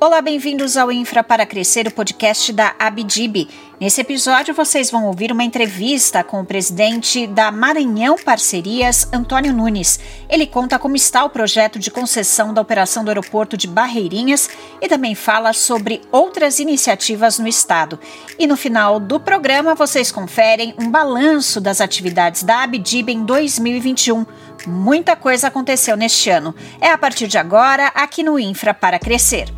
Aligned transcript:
Olá, 0.00 0.22
bem-vindos 0.22 0.76
ao 0.76 0.92
Infra 0.92 1.24
para 1.24 1.44
Crescer, 1.44 1.88
o 1.88 1.90
podcast 1.90 2.52
da 2.52 2.72
Abdib. 2.78 3.48
Nesse 3.80 4.00
episódio, 4.00 4.54
vocês 4.54 4.92
vão 4.92 5.06
ouvir 5.06 5.32
uma 5.32 5.42
entrevista 5.42 6.22
com 6.22 6.40
o 6.40 6.44
presidente 6.44 7.26
da 7.26 7.50
Maranhão 7.50 8.14
Parcerias, 8.14 9.08
Antônio 9.12 9.52
Nunes. 9.52 9.98
Ele 10.28 10.46
conta 10.46 10.78
como 10.78 10.94
está 10.94 11.24
o 11.24 11.30
projeto 11.30 11.80
de 11.80 11.90
concessão 11.90 12.54
da 12.54 12.62
operação 12.62 13.02
do 13.02 13.08
aeroporto 13.08 13.56
de 13.56 13.66
Barreirinhas 13.66 14.48
e 14.80 14.86
também 14.86 15.16
fala 15.16 15.52
sobre 15.52 16.00
outras 16.12 16.60
iniciativas 16.60 17.40
no 17.40 17.48
estado. 17.48 17.98
E 18.38 18.46
no 18.46 18.56
final 18.56 19.00
do 19.00 19.18
programa, 19.18 19.74
vocês 19.74 20.12
conferem 20.12 20.76
um 20.78 20.88
balanço 20.92 21.60
das 21.60 21.80
atividades 21.80 22.44
da 22.44 22.62
Abdib 22.62 23.08
em 23.08 23.24
2021. 23.24 24.24
Muita 24.64 25.16
coisa 25.16 25.48
aconteceu 25.48 25.96
neste 25.96 26.30
ano. 26.30 26.54
É 26.80 26.92
a 26.92 26.98
partir 26.98 27.26
de 27.26 27.36
agora, 27.36 27.88
aqui 27.96 28.22
no 28.22 28.38
Infra 28.38 28.72
para 28.72 29.00
Crescer. 29.00 29.57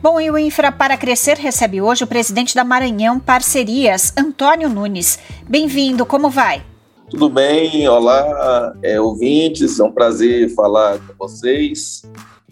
Bom, 0.00 0.20
e 0.20 0.30
o 0.30 0.38
Infra 0.38 0.70
para 0.70 0.96
Crescer 0.96 1.36
recebe 1.36 1.82
hoje 1.82 2.04
o 2.04 2.06
presidente 2.06 2.54
da 2.54 2.62
Maranhão 2.62 3.18
Parcerias, 3.18 4.12
Antônio 4.16 4.68
Nunes. 4.68 5.18
Bem-vindo, 5.48 6.06
como 6.06 6.30
vai? 6.30 6.62
Tudo 7.10 7.28
bem, 7.28 7.88
olá, 7.88 8.76
é, 8.80 9.00
ouvintes, 9.00 9.80
é 9.80 9.82
um 9.82 9.90
prazer 9.90 10.54
falar 10.54 10.98
com 10.98 11.14
vocês. 11.18 12.04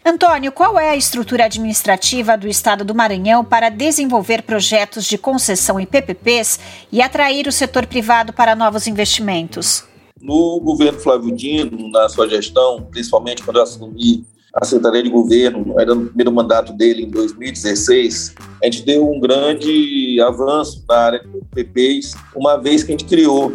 Antônio, 0.04 0.50
qual 0.50 0.76
é 0.76 0.90
a 0.90 0.96
estrutura 0.96 1.44
administrativa 1.44 2.36
do 2.36 2.48
Estado 2.48 2.84
do 2.84 2.96
Maranhão 2.96 3.44
para 3.44 3.68
desenvolver 3.68 4.42
projetos 4.42 5.04
de 5.04 5.16
concessão 5.16 5.78
em 5.78 5.86
PPPs 5.86 6.58
e 6.90 7.00
atrair 7.00 7.46
o 7.46 7.52
setor 7.52 7.86
privado 7.86 8.32
para 8.32 8.56
novos 8.56 8.88
investimentos? 8.88 9.84
No 10.20 10.58
governo 10.58 10.98
Flávio 10.98 11.32
Dino, 11.32 11.88
na 11.92 12.08
sua 12.08 12.28
gestão, 12.28 12.88
principalmente 12.90 13.44
quando 13.44 13.58
eu 13.58 13.62
assumi 13.62 14.26
a 14.54 14.64
Secretaria 14.64 15.02
de 15.02 15.10
Governo, 15.10 15.78
ainda 15.78 15.94
no 15.94 16.06
primeiro 16.06 16.32
mandato 16.32 16.72
dele, 16.72 17.02
em 17.04 17.10
2016, 17.10 18.34
a 18.62 18.66
gente 18.66 18.82
deu 18.84 19.10
um 19.10 19.20
grande 19.20 20.20
avanço 20.20 20.84
na 20.88 20.96
área 20.96 21.20
de 21.20 21.28
PPPs, 21.54 22.14
uma 22.34 22.56
vez 22.56 22.82
que 22.82 22.92
a 22.92 22.96
gente 22.96 23.04
criou 23.04 23.52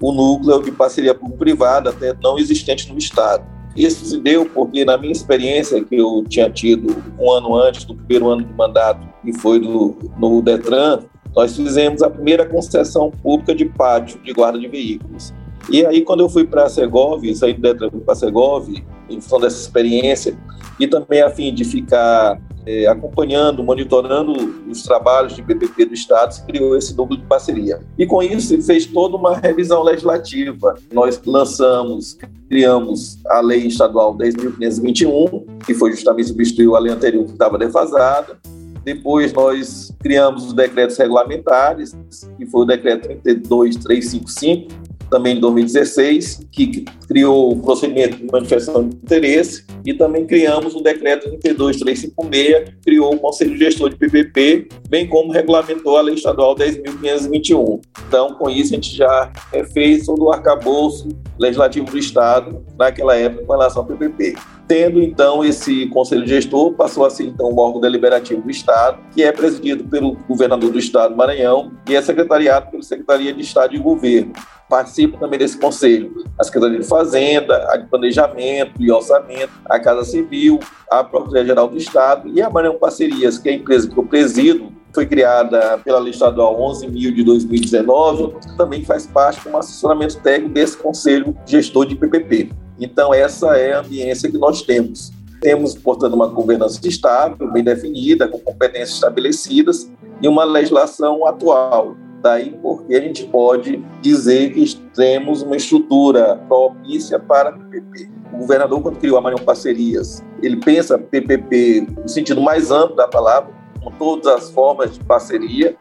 o 0.00 0.12
núcleo 0.12 0.62
de 0.62 0.70
parceria 0.70 1.14
público-privada, 1.14 1.90
até 1.90 2.14
não 2.22 2.38
existente 2.38 2.92
no 2.92 2.98
Estado. 2.98 3.44
Isso 3.76 4.04
se 4.04 4.20
deu 4.20 4.46
porque, 4.46 4.84
na 4.84 4.96
minha 4.96 5.12
experiência, 5.12 5.82
que 5.82 5.96
eu 5.96 6.24
tinha 6.28 6.48
tido 6.48 6.94
um 7.18 7.30
ano 7.30 7.56
antes 7.56 7.84
do 7.84 7.94
primeiro 7.94 8.28
ano 8.28 8.44
de 8.44 8.52
mandato, 8.52 9.06
que 9.24 9.32
foi 9.32 9.58
do, 9.58 9.96
no 10.16 10.40
Detran, 10.40 11.00
nós 11.34 11.56
fizemos 11.56 12.00
a 12.02 12.08
primeira 12.08 12.46
concessão 12.46 13.10
pública 13.10 13.54
de 13.54 13.64
pátio 13.64 14.20
de 14.22 14.32
guarda 14.32 14.58
de 14.58 14.68
veículos. 14.68 15.34
E 15.70 15.84
aí, 15.86 16.02
quando 16.02 16.20
eu 16.20 16.28
fui 16.28 16.44
para 16.44 16.64
a 16.64 16.68
Segov, 16.68 17.22
saí 17.34 17.54
do 17.54 17.60
Detran 17.60 17.90
para 17.90 18.12
a 18.12 18.16
Segov, 18.16 18.68
em 19.08 19.20
função 19.20 19.40
dessa 19.40 19.60
experiência, 19.60 20.36
e 20.78 20.86
também 20.86 21.22
a 21.22 21.30
fim 21.30 21.54
de 21.54 21.64
ficar 21.64 22.38
é, 22.66 22.86
acompanhando, 22.86 23.62
monitorando 23.62 24.32
os 24.68 24.82
trabalhos 24.82 25.34
de 25.34 25.42
PPP 25.42 25.86
do 25.86 25.94
Estado, 25.94 26.34
se 26.34 26.44
criou 26.44 26.76
esse 26.76 26.96
núcleo 26.96 27.20
de 27.20 27.26
parceria. 27.26 27.80
E 27.98 28.06
com 28.06 28.22
isso 28.22 28.48
se 28.48 28.62
fez 28.62 28.86
toda 28.86 29.16
uma 29.16 29.36
revisão 29.36 29.82
legislativa. 29.82 30.74
Nós 30.92 31.20
lançamos, 31.24 32.18
criamos 32.48 33.18
a 33.26 33.40
Lei 33.40 33.66
Estadual 33.66 34.16
10.521, 34.16 35.64
que 35.64 35.74
foi 35.74 35.92
justamente 35.92 36.28
substituiu 36.28 36.74
a 36.76 36.78
lei 36.78 36.92
anterior 36.92 37.24
que 37.24 37.32
estava 37.32 37.58
defasada. 37.58 38.38
Depois 38.84 39.32
nós 39.32 39.94
criamos 40.00 40.46
os 40.46 40.52
decretos 40.52 40.98
regulamentares, 40.98 41.96
que 42.36 42.44
foi 42.44 42.62
o 42.62 42.64
decreto 42.66 43.08
32355, 43.08 44.68
também 45.10 45.36
em 45.36 45.40
2016, 45.40 46.46
que 46.50 46.84
criou 47.06 47.52
o 47.52 47.56
procedimento 47.60 48.16
de 48.16 48.26
manifestação 48.30 48.88
de 48.88 48.96
interesse, 48.96 49.64
e 49.84 49.92
também 49.92 50.26
criamos 50.26 50.74
o 50.74 50.80
decreto 50.80 51.30
32356, 51.40 52.70
que 52.70 52.76
criou 52.84 53.14
o 53.14 53.18
Conselho 53.18 53.56
Gestor 53.56 53.90
de 53.90 53.96
PPP, 53.96 54.68
bem 54.88 55.06
como 55.06 55.32
regulamentou 55.32 55.96
a 55.96 56.02
Lei 56.02 56.14
Estadual 56.14 56.54
10.521. 56.54 57.80
Então, 58.08 58.34
com 58.34 58.48
isso, 58.48 58.72
a 58.72 58.76
gente 58.76 58.96
já 58.96 59.32
fez 59.72 60.06
todo 60.06 60.24
o 60.24 60.32
arcabouço 60.32 61.08
legislativo 61.38 61.90
do 61.90 61.98
Estado 61.98 62.64
naquela 62.78 63.16
época 63.16 63.44
com 63.44 63.52
relação 63.52 63.82
ao 63.82 63.88
PPP. 63.88 64.36
Tendo, 64.66 65.02
então, 65.02 65.44
esse 65.44 65.86
Conselho 65.88 66.26
Gestor, 66.26 66.72
passou 66.72 67.04
a 67.04 67.10
ser, 67.10 67.24
então, 67.24 67.46
o 67.46 67.58
órgão 67.58 67.80
deliberativo 67.80 68.40
do 68.40 68.50
Estado, 68.50 68.98
que 69.14 69.22
é 69.22 69.30
presidido 69.30 69.84
pelo 69.84 70.14
governador 70.28 70.70
do 70.70 70.78
Estado, 70.78 71.14
Maranhão, 71.14 71.72
e 71.88 71.94
é 71.94 72.00
secretariado 72.00 72.70
pela 72.70 72.82
Secretaria 72.82 73.32
de 73.32 73.42
Estado 73.42 73.74
e 73.74 73.78
Governo 73.78 74.32
participam 74.68 75.18
também 75.18 75.38
desse 75.38 75.58
conselho 75.58 76.24
a 76.38 76.44
Secretaria 76.44 76.80
de 76.80 76.86
Fazenda, 76.86 77.66
a 77.70 77.76
de 77.76 77.86
Planejamento 77.86 78.82
e 78.82 78.90
Orçamento, 78.90 79.52
a 79.66 79.78
Casa 79.78 80.04
Civil, 80.04 80.58
a 80.90 81.04
Procuradoria-Geral 81.04 81.68
do 81.68 81.76
Estado 81.76 82.28
e 82.28 82.42
a 82.42 82.50
Maranhão 82.50 82.78
Parcerias, 82.78 83.38
que 83.38 83.48
é 83.48 83.52
a 83.52 83.54
empresa 83.54 83.88
que 83.88 83.96
eu 83.96 84.04
presido, 84.04 84.72
foi 84.94 85.06
criada 85.06 85.78
pela 85.78 85.98
Lei 85.98 86.12
Estadual 86.12 86.56
11.000 86.56 87.14
de 87.14 87.24
2019, 87.24 88.34
também 88.56 88.84
faz 88.84 89.06
parte 89.06 89.48
do 89.48 89.56
assessoramento 89.56 90.18
técnico 90.20 90.54
desse 90.54 90.76
Conselho 90.76 91.36
Gestor 91.44 91.86
de 91.86 91.96
PPP. 91.96 92.50
Então, 92.78 93.12
essa 93.12 93.56
é 93.56 93.74
a 93.74 93.80
ambiência 93.80 94.30
que 94.30 94.38
nós 94.38 94.62
temos. 94.62 95.12
Temos, 95.40 95.74
portanto, 95.74 96.14
uma 96.14 96.28
governança 96.28 96.80
estável, 96.86 97.52
bem 97.52 97.62
definida, 97.62 98.28
com 98.28 98.38
competências 98.38 98.94
estabelecidas 98.94 99.90
e 100.22 100.28
uma 100.28 100.44
legislação 100.44 101.26
atual, 101.26 101.96
Daí 102.24 102.56
porque 102.62 102.94
a 102.94 103.00
gente 103.02 103.26
pode 103.26 103.84
dizer 104.00 104.54
que 104.54 104.74
temos 104.96 105.42
uma 105.42 105.56
estrutura 105.56 106.36
propícia 106.48 107.18
para 107.18 107.52
PPP. 107.52 108.08
O 108.32 108.38
governador, 108.38 108.80
quando 108.80 108.96
criou 108.96 109.18
a 109.18 109.20
Maranhão 109.20 109.44
Parcerias, 109.44 110.24
ele 110.42 110.56
pensa 110.56 110.98
PPP 110.98 111.86
no 112.02 112.08
sentido 112.08 112.40
mais 112.40 112.70
amplo 112.70 112.96
da 112.96 113.06
palavra, 113.06 113.52
com 113.84 113.90
todas 113.92 114.26
as 114.26 114.50
formas 114.50 114.94
de 114.94 115.04
parceria. 115.04 115.76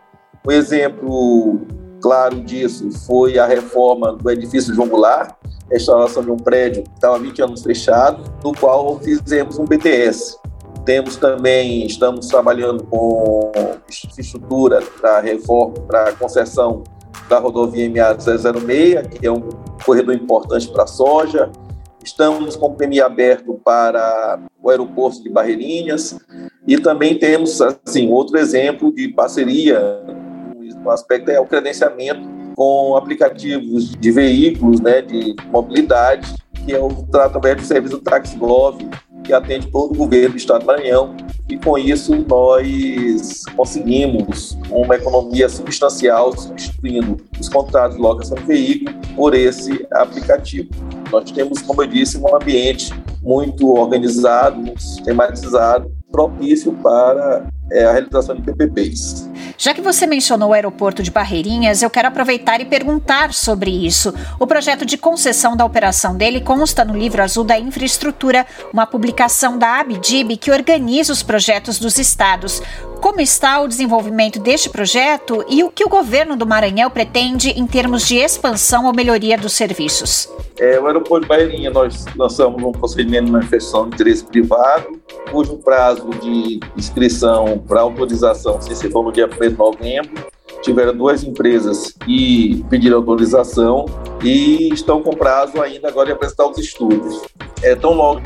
Um 0.46 0.52
exemplo 0.52 1.62
claro 2.02 2.42
disso 2.42 2.92
foi 3.08 3.40
a 3.40 3.46
reforma 3.46 4.14
do 4.14 4.30
edifício 4.30 4.76
João 4.76 4.90
Goulart, 4.90 5.36
restauração 5.72 6.22
de 6.22 6.30
um 6.30 6.38
prédio 6.38 6.84
que 6.84 6.90
estava 6.92 7.18
20 7.18 7.42
anos 7.42 7.64
fechado, 7.64 8.24
no 8.44 8.54
qual 8.54 9.00
fizemos 9.00 9.58
um 9.58 9.64
BTS, 9.64 10.38
temos 10.86 11.16
também, 11.16 11.86
estamos 11.86 12.28
trabalhando 12.28 12.84
com 12.84 13.52
estrutura 14.18 14.82
para 15.00 15.22
reforma, 15.22 15.76
para 15.88 16.12
concessão 16.14 16.84
da 17.30 17.40
rodovia 17.40 17.90
MA 17.90 18.20
006, 18.20 19.08
que 19.08 19.26
é 19.26 19.32
um 19.32 19.48
corredor 19.86 20.14
importante 20.14 20.68
para 20.68 20.84
a 20.84 20.88
soja. 20.88 21.50
Estamos 22.04 22.58
com 22.58 22.68
o 22.68 22.76
PMI 22.76 23.00
aberto 23.00 23.54
para 23.64 24.40
o 24.62 24.70
aeroporto 24.70 25.24
de 25.24 25.30
Barreirinhas 25.30 26.20
e 26.68 26.78
também 26.78 27.18
temos 27.18 27.62
assim 27.62 28.10
outro 28.10 28.38
exemplo 28.38 28.94
de 28.94 29.08
parceria. 29.10 30.02
Um 30.86 30.90
aspecto 30.90 31.30
é 31.30 31.40
o 31.40 31.46
credenciamento 31.46 32.22
com 32.56 32.96
aplicativos 32.96 33.92
de 33.92 34.12
veículos, 34.12 34.80
né, 34.80 35.02
de 35.02 35.36
mobilidade, 35.52 36.34
que 36.66 36.74
é 36.74 36.80
o 36.80 36.90
através 37.14 37.58
do 37.58 37.64
serviço 37.64 38.00
TaxGov, 38.00 38.78
que 39.24 39.34
atende 39.34 39.68
todo 39.72 39.94
o 39.94 39.98
governo 39.98 40.32
do 40.32 40.38
Estado 40.38 40.62
do 40.62 40.68
Maranhão, 40.68 41.16
e 41.50 41.58
com 41.58 41.78
isso 41.78 42.14
nós 42.28 43.44
conseguimos 43.56 44.58
uma 44.70 44.96
economia 44.96 45.48
substancial 45.48 46.38
substituindo 46.38 47.18
os 47.40 47.48
contratos 47.48 47.96
de 47.96 48.02
locação 48.02 48.38
de 48.38 48.44
veículo 48.44 48.96
por 49.16 49.34
esse 49.34 49.86
aplicativo. 49.94 50.70
Nós 51.12 51.32
temos, 51.32 51.62
como 51.62 51.84
eu 51.84 51.88
disse, 51.88 52.18
um 52.18 52.36
ambiente 52.36 52.94
muito 53.22 53.70
organizado, 53.70 54.58
muito 54.58 54.82
sistematizado, 54.82 55.92
propício 56.14 56.72
para 56.74 57.48
é, 57.72 57.86
a 57.86 57.92
realização 57.92 58.36
de 58.36 58.44
PPPs. 58.44 59.28
Já 59.58 59.74
que 59.74 59.82
você 59.82 60.06
mencionou 60.06 60.50
o 60.50 60.54
aeroporto 60.54 61.02
de 61.02 61.10
Barreirinhas, 61.10 61.82
eu 61.82 61.90
quero 61.90 62.08
aproveitar 62.08 62.62
e 62.62 62.66
perguntar 62.66 63.34
sobre 63.34 63.72
isso. 63.72 64.14
O 64.40 64.46
projeto 64.46 64.86
de 64.86 64.96
concessão 64.96 65.58
da 65.58 65.66
operação 65.66 66.16
dele 66.16 66.40
consta 66.40 66.86
no 66.86 66.96
livro 66.96 67.24
azul 67.24 67.44
da 67.44 67.58
infraestrutura, 67.58 68.46
uma 68.72 68.86
publicação 68.86 69.58
da 69.58 69.80
Abdib 69.80 70.38
que 70.38 70.52
organiza 70.52 71.12
os 71.12 71.24
projetos 71.24 71.80
dos 71.80 71.98
estados. 71.98 72.62
Como 73.04 73.20
está 73.20 73.60
o 73.60 73.68
desenvolvimento 73.68 74.40
deste 74.40 74.70
projeto 74.70 75.44
e 75.50 75.62
o 75.62 75.70
que 75.70 75.84
o 75.84 75.90
governo 75.90 76.38
do 76.38 76.48
Maranhão 76.48 76.90
pretende 76.90 77.50
em 77.50 77.68
termos 77.68 78.08
de 78.08 78.16
expansão 78.16 78.86
ou 78.86 78.96
melhoria 78.96 79.38
dos 79.38 79.52
serviços? 79.52 80.30
É, 80.58 80.80
o 80.80 80.88
aeroporto 80.88 81.24
de 81.24 81.28
Barreirinha, 81.28 81.70
nós 81.70 82.06
lançamos 82.16 82.64
um 82.64 82.72
procedimento 82.72 83.26
de 83.26 83.32
manifestação 83.34 83.90
de 83.90 83.96
interesse 83.96 84.24
privado, 84.24 85.02
cujo 85.30 85.58
prazo 85.58 86.12
de 86.22 86.62
inscrição 86.78 87.62
para 87.68 87.82
autorização 87.82 88.62
se 88.62 88.72
encerrou 88.72 89.04
no 89.04 89.12
dia 89.12 89.28
1 89.28 89.50
de 89.50 89.58
novembro. 89.58 90.26
Tiveram 90.62 90.96
duas 90.96 91.26
empresas 91.26 91.92
que 92.06 92.64
pediram 92.70 93.00
autorização 93.00 93.84
e 94.24 94.74
estão 94.74 95.04
com 95.04 95.12
prazo 95.12 95.62
ainda 95.62 95.90
agora 95.90 96.06
de 96.06 96.14
apresentar 96.14 96.48
os 96.48 96.58
estudos. 96.58 97.22
É, 97.64 97.76
tão 97.76 97.94
logo 97.94 98.22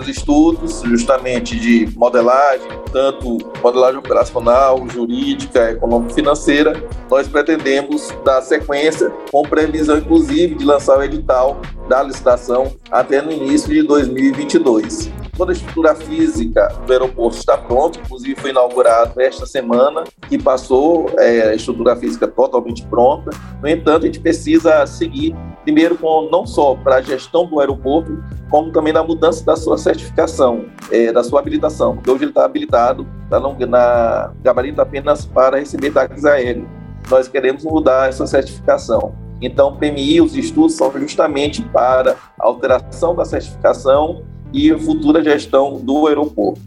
os 0.00 0.08
estudos 0.08 0.80
justamente 0.82 1.58
de 1.58 1.88
modelagem, 1.96 2.66
tanto 2.92 3.38
modelagem 3.62 3.98
operacional, 3.98 4.88
jurídica, 4.88 5.70
econômico-financeira, 5.70 6.82
nós 7.10 7.28
pretendemos 7.28 8.10
dar 8.24 8.40
sequência 8.42 9.10
com 9.30 9.42
previsão, 9.42 9.98
inclusive, 9.98 10.54
de 10.54 10.64
lançar 10.64 10.98
o 10.98 11.02
edital 11.02 11.60
da 11.88 12.02
licitação 12.02 12.74
até 12.90 13.20
no 13.20 13.30
início 13.30 13.68
de 13.68 13.82
2022. 13.82 15.10
Toda 15.38 15.52
a 15.52 15.54
estrutura 15.54 15.94
física 15.94 16.66
do 16.84 16.92
aeroporto 16.92 17.38
está 17.38 17.56
pronta, 17.56 18.00
inclusive 18.00 18.34
foi 18.40 18.50
inaugurado 18.50 19.20
esta 19.20 19.46
semana, 19.46 20.02
que 20.28 20.36
passou 20.36 21.08
é, 21.16 21.50
a 21.50 21.54
estrutura 21.54 21.94
física 21.94 22.26
totalmente 22.26 22.84
pronta. 22.86 23.30
No 23.62 23.68
entanto, 23.68 24.02
a 24.02 24.06
gente 24.06 24.18
precisa 24.18 24.84
seguir, 24.84 25.36
primeiro, 25.62 25.96
com 25.96 26.28
não 26.28 26.44
só 26.44 26.74
para 26.74 26.96
a 26.96 27.00
gestão 27.00 27.46
do 27.46 27.60
aeroporto, 27.60 28.20
como 28.50 28.72
também 28.72 28.92
na 28.92 29.04
mudança 29.04 29.44
da 29.44 29.54
sua 29.54 29.78
certificação, 29.78 30.64
é, 30.90 31.12
da 31.12 31.22
sua 31.22 31.38
habilitação, 31.38 31.94
porque 31.94 32.10
hoje 32.10 32.24
ele 32.24 32.32
está 32.32 32.44
habilitado 32.44 33.06
tá 33.30 33.38
na, 33.38 34.32
gabarito 34.42 34.82
apenas 34.82 35.24
para 35.24 35.60
receber 35.60 35.92
táxis 35.92 36.24
aéreos. 36.24 36.66
Nós 37.08 37.28
queremos 37.28 37.62
mudar 37.62 38.08
essa 38.08 38.26
certificação. 38.26 39.14
Então, 39.40 39.76
PMI, 39.76 40.20
os 40.20 40.34
estudos 40.34 40.74
são 40.74 40.90
justamente 40.98 41.62
para 41.62 42.16
a 42.40 42.44
alteração 42.44 43.14
da 43.14 43.24
certificação 43.24 44.24
e 44.52 44.70
a 44.70 44.78
futura 44.78 45.22
gestão 45.22 45.80
do 45.80 46.06
aeroporto. 46.06 46.60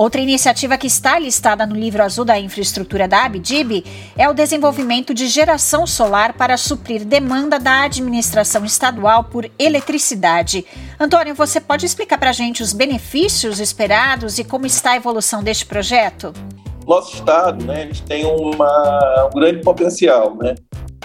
Outra 0.00 0.18
iniciativa 0.18 0.78
que 0.78 0.86
está 0.86 1.18
listada 1.18 1.66
no 1.66 1.74
livro 1.74 2.02
azul 2.02 2.24
da 2.24 2.40
infraestrutura 2.40 3.06
da 3.06 3.26
Abdib 3.26 3.84
é 4.16 4.26
o 4.30 4.32
desenvolvimento 4.32 5.12
de 5.12 5.28
geração 5.28 5.86
solar 5.86 6.32
para 6.32 6.56
suprir 6.56 7.04
demanda 7.04 7.58
da 7.58 7.82
administração 7.82 8.64
estadual 8.64 9.24
por 9.24 9.50
eletricidade. 9.58 10.64
Antônio, 10.98 11.34
você 11.34 11.60
pode 11.60 11.84
explicar 11.84 12.16
para 12.16 12.30
a 12.30 12.32
gente 12.32 12.62
os 12.62 12.72
benefícios 12.72 13.60
esperados 13.60 14.38
e 14.38 14.44
como 14.44 14.64
está 14.64 14.92
a 14.92 14.96
evolução 14.96 15.42
deste 15.42 15.66
projeto? 15.66 16.32
Nosso 16.86 17.16
estado, 17.16 17.62
né, 17.66 17.90
tem 18.06 18.24
uma, 18.24 19.28
um 19.30 19.38
grande 19.38 19.60
potencial, 19.60 20.34
né? 20.34 20.54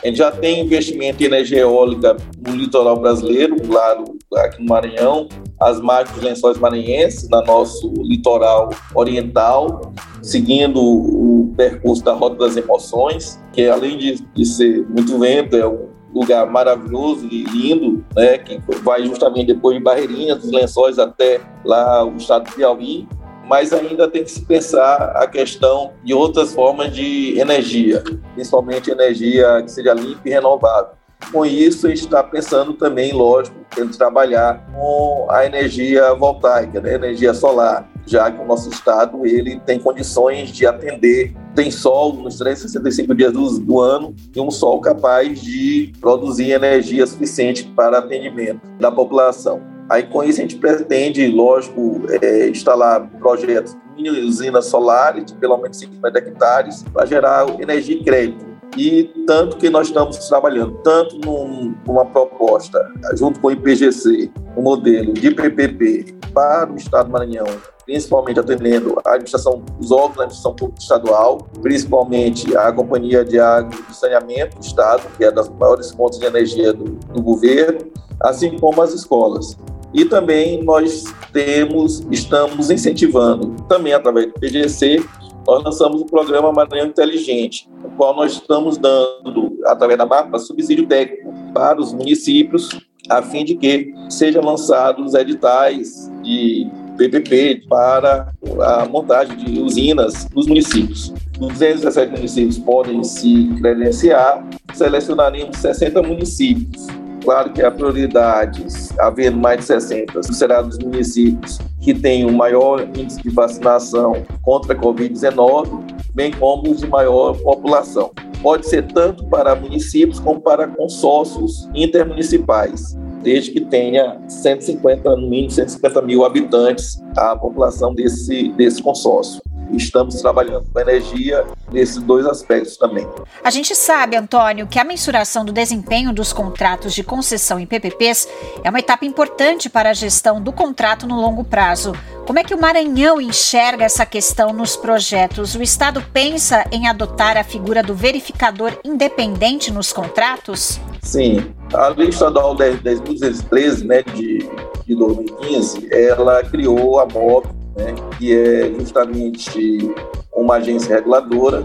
A 0.02 0.08
gente 0.08 0.20
já 0.20 0.32
tem 0.32 0.62
investimento 0.62 1.22
em 1.22 1.26
energia 1.26 1.60
eólica 1.60 2.16
no 2.38 2.56
litoral 2.56 2.98
brasileiro, 2.98 3.58
claro, 3.62 4.06
aqui 4.36 4.62
no 4.62 4.70
Maranhão, 4.70 5.28
as 5.60 5.80
margens 5.80 6.16
dos 6.16 6.24
lençóis 6.24 6.57
maranhenses, 6.57 7.30
no 7.30 7.42
nosso 7.44 7.94
litoral 7.98 8.69
oriental, 8.94 9.94
seguindo 10.22 10.81
o 10.81 11.54
percurso 11.56 12.04
da 12.04 12.13
Rota 12.13 12.36
das 12.38 12.57
Emoções, 12.57 13.40
que 13.54 13.68
além 13.68 13.98
de, 13.98 14.16
de 14.34 14.46
ser 14.46 14.86
muito 14.90 15.18
vento, 15.18 15.56
é 15.56 15.68
um 15.68 15.88
lugar 16.13 16.50
maravilhoso 16.50 17.28
e 17.30 17.44
lindo, 17.44 18.04
né, 18.16 18.38
que 18.38 18.60
vai 18.84 19.06
justamente 19.06 19.48
depois 19.48 19.78
de 19.78 19.84
Barreirinha, 19.84 20.36
dos 20.36 20.52
lençóis 20.52 21.00
até 21.00 21.42
lá 21.63 22.06
o 22.06 22.16
estado 22.16 22.50
do 22.50 22.56
Piauí, 22.56 23.08
mas 23.48 23.72
ainda 23.72 24.08
tem 24.08 24.24
que 24.24 24.31
se 24.31 24.44
pensar 24.44 25.13
a 25.16 25.28
questão 25.28 25.92
de 26.04 26.13
outras 26.13 26.54
formas 26.54 26.94
de 26.94 27.38
energia, 27.40 28.04
principalmente 28.34 28.90
energia 28.90 29.62
que 29.62 29.72
seja 29.72 29.94
limpa 29.94 30.22
e 30.25 30.31
renovável. 30.31 30.94
Com 31.32 31.46
isso, 31.46 31.88
a 31.88 31.90
gente 31.90 32.06
está 32.06 32.24
pensando 32.24 32.74
também, 32.74 33.14
lógico, 33.14 33.56
em 33.78 33.88
trabalhar 33.88 34.66
com 34.74 35.28
a 35.30 35.46
energia 35.46 36.14
voltaica, 36.14 36.80
né? 36.80 36.94
energia 36.94 37.34
solar, 37.34 37.90
já 38.06 38.32
que 38.32 38.42
o 38.42 38.46
nosso 38.46 38.70
estado 38.70 39.26
ele 39.26 39.60
tem 39.62 39.80
condições 39.80 40.50
de 40.50 40.66
atender, 40.66 41.34
tem 41.56 41.72
sol 41.72 42.14
nos 42.14 42.38
365 42.38 43.16
dias 43.16 43.34
do, 43.34 43.60
do 43.60 43.80
ano 43.80 44.16
e 44.36 44.40
um 44.40 44.52
sol 44.52 44.80
capaz 44.80 45.42
de 45.42 45.92
produzir 46.00 46.52
energia 46.52 47.06
suficiente 47.08 47.64
para 47.76 48.00
atendimento 48.00 48.62
da 48.80 48.92
população. 48.92 49.62
Aí, 49.90 50.04
com 50.04 50.24
isso, 50.24 50.40
a 50.40 50.42
gente 50.42 50.58
pretende, 50.58 51.28
lógico, 51.28 52.02
é, 52.22 52.50
instalar 52.50 53.08
projetos 53.20 53.78
de 53.96 54.10
usinas 54.10 54.66
solares 54.66 55.26
de 55.26 55.34
pelo 55.36 55.58
menos 55.58 55.78
50 55.78 56.18
hectares 56.18 56.84
para 56.92 57.06
gerar 57.06 57.48
energia 57.62 57.96
e 57.96 58.04
crédito. 58.04 58.55
E 58.77 59.04
tanto 59.25 59.57
que 59.57 59.69
nós 59.69 59.88
estamos 59.88 60.18
trabalhando, 60.27 60.77
tanto 60.83 61.18
num, 61.19 61.74
numa 61.88 62.06
proposta, 62.06 62.80
junto 63.13 63.39
com 63.39 63.48
o 63.48 63.51
IPGC, 63.51 64.31
um 64.57 64.62
modelo 64.62 65.13
de 65.13 65.31
PPP 65.31 66.16
para 66.33 66.72
o 66.72 66.75
Estado 66.75 67.06
do 67.06 67.13
Maranhão, 67.13 67.45
principalmente 67.86 68.39
atendendo 68.39 68.95
a 69.06 69.12
administração, 69.12 69.63
os 69.80 69.92
órgãos 69.92 70.18
da 70.18 70.24
administração 70.24 70.54
pública 70.54 70.81
estadual, 70.81 71.38
principalmente 71.62 72.56
a 72.57 72.72
Companhia 72.74 73.24
de 73.24 73.39
Água 73.39 73.72
e 73.89 73.94
Saneamento 73.94 74.57
do 74.57 74.63
Estado, 74.63 75.04
que 75.18 75.24
é 75.24 75.31
das 75.31 75.48
maiores 75.48 75.92
fontes 75.92 76.19
de 76.19 76.25
energia 76.25 76.74
do, 76.74 76.83
do 76.83 77.22
governo, 77.22 77.80
assim 78.22 78.57
como 78.57 78.81
as 78.81 78.94
escolas. 78.94 79.57
E 79.94 80.04
também 80.04 80.62
nós 80.62 81.06
temos, 81.31 82.06
estamos 82.12 82.69
incentivando, 82.69 83.56
também 83.69 83.94
através 83.94 84.27
do 84.27 84.33
PGC, 84.33 85.01
nós 85.48 85.64
lançamos 85.64 86.02
o 86.02 86.06
programa 86.06 86.52
Maranhão 86.52 86.88
Inteligente, 86.88 87.70
o 87.84 87.90
qual 87.92 88.16
nós 88.16 88.34
estamos 88.34 88.78
dando, 88.78 89.58
através 89.66 89.98
da 89.98 90.06
MAPA, 90.06 90.40
subsídio 90.40 90.88
técnico 90.88 91.34
para 91.54 91.80
os 91.80 91.94
municípios, 91.94 92.70
a 93.10 93.22
fim 93.22 93.46
de 93.46 93.56
que 93.56 93.94
sejam 94.10 94.44
lançados 94.44 95.14
editais 95.14 96.12
de 96.24 96.68
PPP 96.98 97.66
para 97.70 98.34
a 98.62 98.86
montagem 98.86 99.38
de 99.38 99.62
usinas 99.62 100.28
nos 100.34 100.48
municípios. 100.48 101.14
217 101.38 102.12
municípios 102.14 102.58
podem 102.58 103.04
se 103.04 103.50
credenciar, 103.60 104.44
selecionaremos 104.74 105.58
60 105.58 106.02
municípios 106.02 106.88
Claro 107.25 107.51
que 107.51 107.63
a 107.63 107.72
prioridade, 107.72 108.63
havendo 109.00 109.38
mais 109.38 109.62
de 109.62 109.66
60, 109.66 110.22
será 110.31 110.62
dos 110.62 110.77
municípios 110.77 111.57
que 111.81 111.92
têm 111.92 112.24
o 112.24 112.31
maior 112.31 112.88
índice 112.95 113.19
de 113.19 113.30
vacinação 113.30 114.24
contra 114.44 114.74
a 114.74 114.77
Covid-19, 114.77 115.81
bem 116.13 116.31
como 116.31 116.69
os 116.69 116.81
de 116.81 116.88
maior 116.88 117.36
população. 117.36 118.12
Pode 118.44 118.68
ser 118.68 118.83
tanto 118.94 119.25
para 119.25 119.56
municípios 119.56 120.19
como 120.19 120.39
para 120.39 120.68
consórcios 120.68 121.68
intermunicipais, 121.74 122.95
desde 123.24 123.50
que 123.50 123.62
tenha 123.62 124.22
150, 124.27 125.16
no 125.16 125.27
mínimo 125.27 125.50
150 125.50 126.04
mil 126.04 126.24
habitantes 126.24 127.01
a 127.18 127.36
população 127.36 127.92
desse, 127.95 128.50
desse 128.50 128.83
consórcio 128.83 129.42
estamos 129.74 130.22
trabalhando 130.22 130.66
com 130.72 130.80
energia 130.80 131.46
nesses 131.72 131.98
dois 131.98 132.26
aspectos 132.26 132.78
também. 132.78 133.08
A 133.44 133.50
gente 133.50 133.76
sabe, 133.76 134.16
Antônio, 134.16 134.68
que 134.68 134.80
a 134.80 134.84
mensuração 134.84 135.44
do 135.44 135.52
desempenho 135.52 136.14
dos 136.14 136.32
contratos 136.32 136.94
de 136.94 137.04
concessão 137.04 137.60
em 137.60 137.66
PPPs 137.66 138.28
é 138.64 138.70
uma 138.70 138.80
etapa 138.80 139.06
importante 139.06 139.70
para 139.70 139.90
a 139.90 139.94
gestão 139.94 140.42
do 140.42 140.52
contrato 140.52 141.08
no 141.08 141.20
longo 141.20 141.44
prazo. 141.44 141.94
Como 142.26 142.40
é 142.40 142.44
que 142.44 142.56
o 142.56 142.60
Maranhão 142.60 143.22
enxerga 143.22 143.86
essa 143.86 144.06
questão 144.06 144.52
nos 144.52 144.76
projetos? 144.76 145.54
O 145.54 145.62
Estado 145.62 146.04
pensa 146.12 146.66
em 146.72 146.88
adotar 146.88 147.38
a 147.38 147.44
figura 147.44 147.84
do 147.84 147.94
verificador 147.94 148.74
independente 148.84 149.72
nos 149.72 149.94
contratos? 149.94 150.80
Sim. 151.04 151.54
A 151.72 151.89
Lei 151.89 152.10
Estadual 152.10 152.56
10.213, 152.56 153.86
né, 153.86 154.01
de, 154.01 154.50
de 154.88 154.96
2015, 154.96 155.88
ela 155.92 156.44
criou 156.44 157.00
a 157.00 157.06
MOB, 157.06 157.46
né, 157.75 157.94
que 158.17 158.36
é 158.36 158.72
justamente 158.77 159.94
uma 160.34 160.55
agência 160.55 160.96
reguladora. 160.96 161.63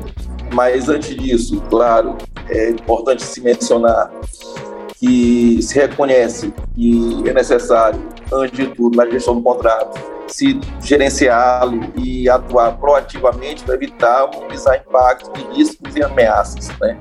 Mas 0.53 0.89
antes 0.89 1.15
disso, 1.15 1.61
claro, 1.71 2.17
é 2.49 2.71
importante 2.71 3.23
se 3.23 3.41
mencionar 3.41 4.11
que 4.97 5.63
se 5.63 5.75
reconhece 5.79 6.53
que 6.75 7.23
é 7.27 7.33
necessário, 7.33 8.01
antes 8.31 8.57
de 8.57 8.67
tudo, 8.75 8.97
na 8.97 9.09
gestão 9.09 9.37
do 9.37 9.43
contrato, 9.43 9.99
se 10.27 10.61
gerenciá-lo 10.83 11.81
e 11.97 12.29
atuar 12.29 12.77
proativamente 12.77 13.65
para 13.65 13.75
evitar 13.75 14.29
minimizar 14.31 14.85
impactos 14.87 15.31
riscos 15.57 15.97
e 15.97 16.03
ameaças, 16.03 16.69
né? 16.81 16.99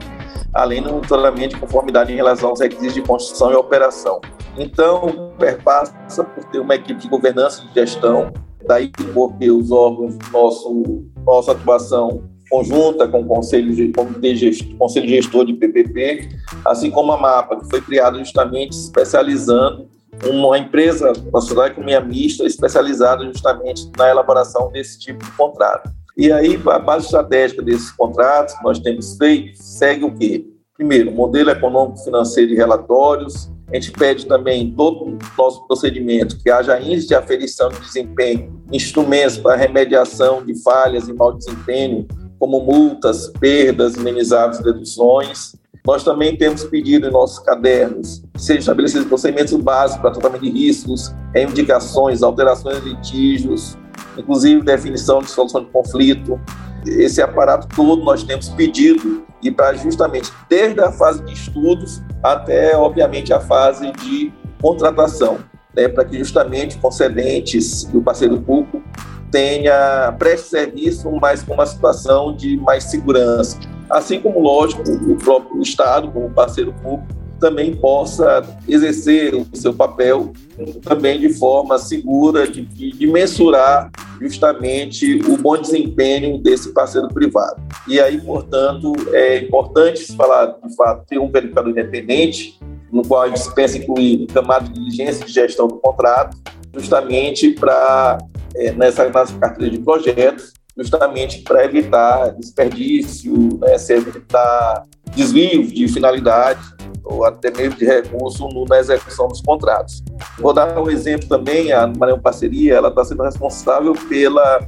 além 0.53 0.81
do 0.81 0.91
monitoramento 0.91 1.55
de 1.55 1.61
conformidade 1.61 2.11
em 2.11 2.15
relação 2.15 2.49
aos 2.49 2.59
requisitos 2.59 2.93
de 2.93 3.01
construção 3.01 3.51
e 3.51 3.55
operação. 3.55 4.21
Então, 4.57 5.33
perpassa 5.37 6.23
por 6.23 6.43
ter 6.45 6.59
uma 6.59 6.75
equipe 6.75 6.99
de 6.99 7.09
governança 7.09 7.63
e 7.63 7.67
de 7.67 7.73
gestão 7.73 8.31
daí 8.67 8.91
porque 9.13 9.49
os 9.49 9.71
órgãos, 9.71 10.17
nosso, 10.31 11.05
nossa 11.25 11.51
atuação 11.51 12.23
conjunta 12.49 13.07
com 13.07 13.21
o 13.21 13.25
Conselho, 13.25 13.73
de, 13.73 14.35
gestor, 14.35 14.75
Conselho 14.77 15.07
Gestor 15.07 15.45
de 15.45 15.53
PPP, 15.53 16.29
assim 16.65 16.89
como 16.89 17.11
a 17.11 17.17
MAPA, 17.17 17.59
que 17.59 17.69
foi 17.69 17.81
criada 17.81 18.17
justamente 18.17 18.71
especializando 18.71 19.87
uma 20.25 20.57
empresa, 20.57 21.13
uma 21.29 21.39
sociedade 21.39 21.69
de 21.69 21.73
economia 21.73 22.01
mista, 22.01 22.43
especializada 22.45 23.23
justamente 23.25 23.89
na 23.97 24.09
elaboração 24.09 24.71
desse 24.71 24.99
tipo 24.99 25.23
de 25.23 25.31
contrato. 25.31 25.91
E 26.17 26.31
aí, 26.31 26.59
a 26.67 26.79
base 26.79 27.05
estratégica 27.05 27.61
desses 27.61 27.91
contratos 27.91 28.53
que 28.55 28.63
nós 28.63 28.79
temos 28.79 29.15
feito 29.15 29.55
segue 29.55 30.03
o 30.03 30.13
quê? 30.13 30.45
Primeiro, 30.75 31.11
modelo 31.11 31.49
econômico 31.49 32.03
financeiro 32.03 32.49
de 32.49 32.55
relatórios, 32.55 33.49
a 33.71 33.75
gente 33.75 33.91
pede 33.91 34.25
também 34.25 34.71
todo 34.71 35.17
nosso 35.37 35.65
procedimento 35.67 36.37
que 36.39 36.49
haja 36.49 36.79
índice 36.81 37.07
de 37.07 37.15
aferição 37.15 37.69
de 37.69 37.79
desempenho, 37.79 38.59
instrumentos 38.71 39.37
para 39.37 39.55
remediação 39.55 40.43
de 40.43 40.55
falhas 40.63 41.07
e 41.07 41.13
mau 41.13 41.33
desempenho, 41.33 42.07
como 42.39 42.61
multas, 42.61 43.27
perdas, 43.39 43.95
indenizáveis, 43.95 44.59
deduções. 44.59 45.55
Nós 45.85 46.03
também 46.03 46.35
temos 46.35 46.63
pedido 46.63 47.07
em 47.07 47.11
nossos 47.11 47.39
cadernos 47.39 48.23
que 48.33 48.41
sejam 48.41 48.59
estabelecidos 48.59 49.07
procedimentos 49.07 49.53
básicos 49.55 50.01
para 50.01 50.11
tratamento 50.11 50.43
de 50.43 50.49
riscos, 50.49 51.13
reivindicações, 51.33 52.23
alterações 52.23 52.83
de 52.83 52.89
litígios, 52.89 53.77
inclusive 54.17 54.61
definição 54.61 55.19
de 55.19 55.29
solução 55.29 55.63
de 55.63 55.69
conflito. 55.69 56.39
Esse 56.85 57.21
aparato 57.21 57.67
todo 57.75 58.03
nós 58.03 58.23
temos 58.23 58.49
pedido 58.49 59.25
e 59.41 59.51
para 59.51 59.73
justamente 59.75 60.31
desde 60.49 60.79
a 60.81 60.91
fase 60.91 61.23
de 61.23 61.33
estudos 61.33 62.01
até, 62.23 62.75
obviamente, 62.75 63.33
a 63.33 63.39
fase 63.39 63.91
de 63.93 64.33
contratação, 64.61 65.39
né, 65.75 65.87
para 65.87 66.03
que 66.03 66.17
justamente 66.17 66.77
concedentes 66.77 67.83
e 67.93 67.97
o 67.97 68.01
parceiro 68.01 68.41
público 68.41 68.83
tenha 69.31 70.13
preste 70.17 70.49
serviço, 70.49 71.09
mas 71.21 71.43
com 71.43 71.53
uma 71.53 71.65
situação 71.65 72.35
de 72.35 72.57
mais 72.57 72.85
segurança. 72.85 73.59
Assim 73.89 74.19
como, 74.19 74.39
lógico, 74.39 74.83
o 74.83 75.15
próprio 75.15 75.61
Estado, 75.61 76.11
como 76.11 76.29
parceiro 76.29 76.73
público, 76.73 77.18
também 77.39 77.75
possa 77.75 78.43
exercer 78.67 79.33
o 79.33 79.47
seu 79.53 79.73
papel 79.73 80.33
também 80.81 81.19
de 81.19 81.29
forma 81.29 81.77
segura, 81.77 82.47
de, 82.47 82.65
de, 82.65 83.07
mensurar 83.07 83.89
justamente 84.19 85.21
o 85.27 85.37
bom 85.37 85.57
desempenho 85.57 86.37
desse 86.39 86.73
parceiro 86.73 87.07
privado. 87.07 87.61
E 87.87 87.99
aí, 87.99 88.19
portanto, 88.19 88.93
é 89.13 89.39
importante 89.39 90.13
falar, 90.15 90.57
de 90.63 90.75
fato, 90.75 91.05
ter 91.07 91.17
um 91.17 91.31
verificador 91.31 91.71
independente, 91.71 92.59
no 92.91 93.03
qual 93.03 93.21
a 93.21 93.27
gente 93.29 93.53
pensa 93.53 93.77
incluir 93.77 94.27
camada 94.27 94.65
de 94.65 94.73
diligência 94.73 95.25
de 95.25 95.31
gestão 95.31 95.67
do 95.67 95.75
contrato, 95.75 96.37
justamente 96.75 97.51
para, 97.51 98.17
é, 98.55 98.71
nessa, 98.73 99.07
nessa 99.07 99.37
carteira 99.37 99.71
de 99.71 99.79
projetos, 99.79 100.53
justamente 100.77 101.41
para 101.41 101.63
evitar 101.65 102.29
desperdício, 102.35 103.57
né, 103.59 103.77
se 103.77 103.93
evitar 103.93 104.83
desvio 105.15 105.67
de 105.67 105.87
finalidade 105.87 106.59
ou 107.03 107.25
até 107.25 107.51
mesmo 107.51 107.77
de 107.77 107.85
recurso 107.85 108.47
na 108.67 108.79
execução 108.79 109.27
dos 109.27 109.41
contratos. 109.41 110.03
Vou 110.37 110.53
dar 110.53 110.79
um 110.79 110.89
exemplo 110.89 111.27
também, 111.27 111.71
a 111.71 111.87
Maranhão 111.87 112.19
Parceria, 112.19 112.75
ela 112.75 112.89
está 112.89 113.03
sendo 113.03 113.23
responsável 113.23 113.93
pela 114.07 114.59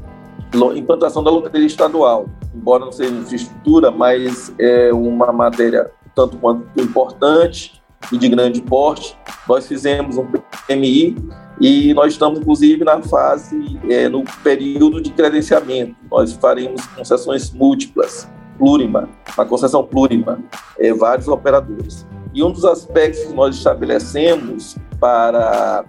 implantação 0.76 1.24
da 1.24 1.32
loteria 1.32 1.66
estadual, 1.66 2.26
embora 2.54 2.86
não 2.86 2.92
seja 2.92 3.14
infraestrutura, 3.14 3.90
mas 3.92 4.54
é 4.60 4.92
uma 4.94 5.32
matéria 5.32 5.92
tanto 6.14 6.38
quanto 6.38 6.68
importante 6.80 7.82
e 8.12 8.18
de 8.18 8.28
grande 8.28 8.62
porte. 8.62 9.18
Nós 9.48 9.68
fizemos 9.68 10.18
um 10.18 10.26
PMI 10.68 11.16
e 11.60 11.94
nós 11.94 12.14
estamos, 12.14 12.40
inclusive, 12.40 12.84
na 12.84 13.02
fase, 13.02 13.80
é, 13.90 14.10
no 14.10 14.24
período 14.44 15.02
de 15.02 15.12
credenciamento. 15.12 15.96
Nós 16.10 16.34
faremos 16.34 16.86
concessões 16.88 17.52
múltiplas, 17.52 18.28
plurima, 18.58 19.10
uma 19.36 19.46
concessão 19.46 19.84
plurima, 19.84 20.40
é, 20.80 20.94
vários 20.94 21.28
operadores. 21.28 22.06
E 22.34 22.44
um 22.44 22.52
dos 22.52 22.66
aspectos 22.66 23.24
que 23.26 23.34
nós 23.34 23.56
estabelecemos 23.56 24.78
para, 25.00 25.84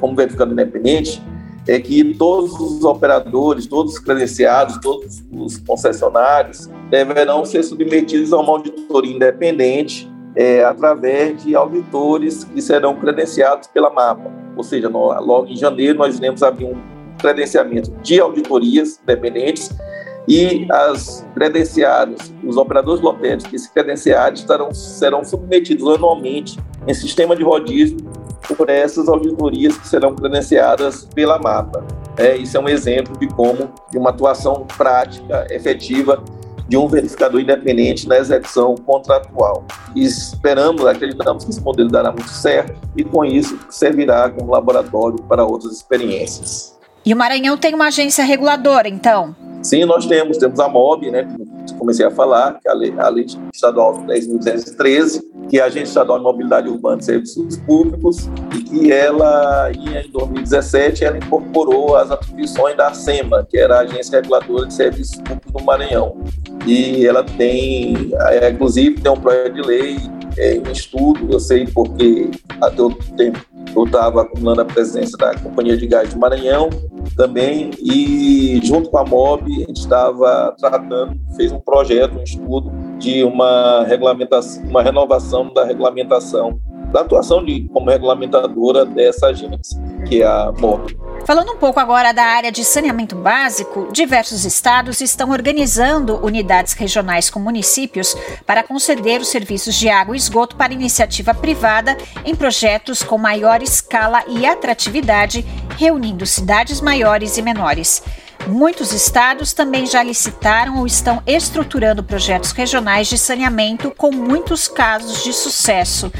como 0.00 0.16
verificando 0.16 0.52
independente, 0.52 1.22
é 1.66 1.78
que 1.78 2.14
todos 2.14 2.52
os 2.58 2.84
operadores, 2.84 3.66
todos 3.66 3.94
os 3.94 3.98
credenciados, 3.98 4.78
todos 4.78 5.22
os 5.30 5.58
concessionários 5.58 6.68
deverão 6.90 7.44
ser 7.44 7.62
submetidos 7.62 8.32
a 8.32 8.38
uma 8.38 8.52
auditoria 8.52 9.14
independente 9.14 10.10
é, 10.34 10.64
através 10.64 11.42
de 11.44 11.54
auditores 11.54 12.44
que 12.44 12.60
serão 12.60 12.96
credenciados 12.96 13.68
pela 13.68 13.90
MAPA. 13.90 14.30
Ou 14.56 14.64
seja, 14.64 14.88
logo 14.88 15.46
em 15.46 15.56
janeiro 15.56 15.98
nós 15.98 16.18
iremos 16.18 16.42
abrir 16.42 16.66
um 16.66 16.76
credenciamento 17.18 17.90
de 18.02 18.18
auditorias 18.20 18.98
independentes 19.02 19.70
e 20.28 20.66
as 20.70 21.26
credenciados, 21.34 22.32
os 22.44 22.56
operadores 22.56 23.00
lotéricos 23.00 23.46
que 23.46 23.58
se 23.58 23.72
credenciarem 23.72 24.34
estarão, 24.34 24.72
serão 24.72 25.24
submetidos 25.24 25.88
anualmente 25.88 26.58
em 26.86 26.94
sistema 26.94 27.34
de 27.34 27.42
rodízio 27.42 27.98
por 28.56 28.68
essas 28.68 29.08
auditorias 29.08 29.76
que 29.76 29.86
serão 29.86 30.14
credenciadas 30.14 31.08
pela 31.14 31.38
MAPA. 31.38 31.84
É, 32.16 32.36
isso 32.36 32.56
é 32.56 32.60
um 32.60 32.68
exemplo 32.68 33.18
de 33.18 33.26
como 33.28 33.70
de 33.90 33.98
uma 33.98 34.10
atuação 34.10 34.66
prática, 34.76 35.46
efetiva 35.50 36.22
de 36.68 36.76
um 36.76 36.88
verificador 36.88 37.40
independente 37.40 38.08
na 38.08 38.18
execução 38.18 38.74
contratual. 38.74 39.64
E 39.94 40.04
esperamos, 40.04 40.84
acreditamos 40.86 41.44
que 41.44 41.50
esse 41.50 41.60
modelo 41.60 41.90
dará 41.90 42.10
muito 42.10 42.30
certo 42.30 42.80
e 42.96 43.04
com 43.04 43.24
isso 43.24 43.58
servirá 43.68 44.30
como 44.30 44.50
laboratório 44.50 45.18
para 45.24 45.44
outras 45.44 45.72
experiências. 45.74 46.78
E 47.04 47.12
o 47.12 47.16
Maranhão 47.16 47.56
tem 47.56 47.74
uma 47.74 47.88
agência 47.88 48.24
reguladora, 48.24 48.88
então? 48.88 49.34
Sim, 49.62 49.84
nós 49.84 50.06
temos, 50.06 50.38
temos 50.38 50.58
a 50.58 50.68
MOB, 50.68 51.10
né, 51.10 51.26
comecei 51.78 52.04
a 52.04 52.10
falar, 52.10 52.58
que 52.60 52.68
é 52.68 52.70
a 52.70 52.74
lei, 52.74 52.94
a 52.98 53.08
lei 53.08 53.26
estadual 53.52 53.94
10.213, 54.04 55.22
que 55.48 55.58
é 55.58 55.62
a 55.62 55.66
Agência 55.66 55.90
Estadual 55.90 56.18
de 56.18 56.24
Mobilidade 56.24 56.68
Urbana 56.68 57.00
e 57.00 57.04
Serviços 57.04 57.56
Públicos, 57.58 58.28
e 58.56 58.62
que 58.62 58.92
ela, 58.92 59.70
em 59.72 60.10
2017, 60.10 61.04
ela 61.04 61.18
incorporou 61.18 61.96
as 61.96 62.10
atribuições 62.10 62.76
da 62.76 62.92
SEMA, 62.94 63.46
que 63.48 63.58
era 63.58 63.78
a 63.78 63.80
Agência 63.80 64.20
Reguladora 64.20 64.66
de 64.66 64.74
Serviços 64.74 65.16
Públicos 65.16 65.52
do 65.52 65.64
Maranhão. 65.64 66.16
E 66.66 67.06
ela 67.06 67.24
tem, 67.24 68.12
é, 68.30 68.50
inclusive, 68.50 69.00
tem 69.00 69.10
um 69.10 69.20
projeto 69.20 69.54
de 69.54 69.62
lei 69.62 69.96
é, 70.36 70.56
em 70.56 70.72
estudo, 70.72 71.28
eu 71.30 71.40
sei 71.40 71.66
porque 71.66 72.30
até 72.60 72.82
o 72.82 72.90
tempo 73.16 73.40
eu 73.74 73.84
estava 73.84 74.22
acumulando 74.22 74.60
a 74.60 74.64
presença 74.64 75.16
da 75.16 75.38
Companhia 75.38 75.76
de 75.76 75.86
Gás 75.86 76.12
do 76.12 76.20
Maranhão 76.20 76.68
também, 77.16 77.70
e 77.78 78.60
junto 78.62 78.90
com 78.90 78.98
a 78.98 79.04
MOB, 79.04 79.42
a 79.46 79.66
gente 79.66 79.80
estava 79.80 80.54
tratando, 80.58 81.18
fez 81.36 81.52
um 81.52 81.60
projeto, 81.60 82.18
um 82.18 82.22
estudo 82.22 82.70
de 82.98 83.24
uma 83.24 83.84
regulamentação, 83.84 84.62
uma 84.64 84.82
renovação 84.82 85.52
da 85.52 85.64
regulamentação 85.64 86.58
da 86.92 87.00
atuação 87.00 87.42
de, 87.42 87.62
como 87.68 87.90
regulamentadora 87.90 88.84
dessa 88.84 89.28
agência, 89.28 89.80
que 90.06 90.22
é 90.22 90.26
a 90.26 90.52
MOB. 90.58 90.94
Falando 91.24 91.52
um 91.52 91.56
pouco 91.56 91.78
agora 91.78 92.12
da 92.12 92.24
área 92.24 92.50
de 92.50 92.64
saneamento 92.64 93.14
básico, 93.14 93.88
diversos 93.92 94.44
estados 94.44 95.00
estão 95.00 95.30
organizando 95.30 96.16
unidades 96.16 96.72
regionais 96.72 97.30
com 97.30 97.38
municípios 97.38 98.16
para 98.44 98.64
conceder 98.64 99.20
os 99.20 99.28
serviços 99.28 99.76
de 99.76 99.88
água 99.88 100.16
e 100.16 100.18
esgoto 100.18 100.56
para 100.56 100.72
iniciativa 100.72 101.32
privada 101.32 101.96
em 102.24 102.34
projetos 102.34 103.04
com 103.04 103.18
maior 103.18 103.62
escala 103.62 104.24
e 104.26 104.44
atratividade, 104.44 105.46
reunindo 105.78 106.26
cidades 106.26 106.80
maiores 106.80 107.38
e 107.38 107.42
menores. 107.42 108.02
Muitos 108.48 108.92
estados 108.92 109.52
também 109.52 109.86
já 109.86 110.02
licitaram 110.02 110.78
ou 110.78 110.86
estão 110.88 111.22
estruturando 111.24 112.02
projetos 112.02 112.50
regionais 112.50 113.06
de 113.06 113.16
saneamento 113.16 113.92
com 113.96 114.10
muitos 114.10 114.66
casos 114.66 115.22
de 115.22 115.32
sucesso. 115.32 116.10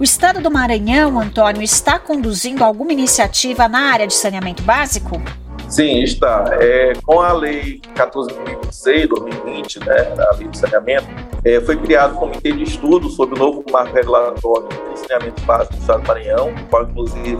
O 0.00 0.02
estado 0.02 0.40
do 0.40 0.50
Maranhão, 0.50 1.20
Antônio, 1.20 1.62
está 1.62 1.98
conduzindo 1.98 2.64
alguma 2.64 2.90
iniciativa 2.90 3.68
na 3.68 3.92
área 3.92 4.06
de 4.06 4.14
saneamento 4.14 4.62
básico? 4.62 5.20
Sim, 5.68 6.02
está. 6.02 6.56
É, 6.58 6.94
com 7.04 7.20
a 7.20 7.34
Lei 7.34 7.82
14.026, 7.94 9.08
2020, 9.08 9.80
né, 9.80 10.14
a 10.18 10.36
Lei 10.36 10.48
de 10.48 10.56
Saneamento, 10.56 11.06
é, 11.44 11.60
foi 11.60 11.76
criado 11.76 12.14
um 12.14 12.16
comitê 12.16 12.50
de 12.50 12.62
estudo 12.62 13.10
sobre 13.10 13.34
o 13.34 13.38
novo 13.38 13.62
marco 13.70 13.94
regulatório 13.94 14.68
de 14.90 15.00
saneamento 15.00 15.42
básico 15.42 15.74
do 15.74 15.80
Estado 15.80 16.00
do 16.00 16.08
Maranhão, 16.08 16.54
qual, 16.70 16.84
inclusive, 16.84 17.38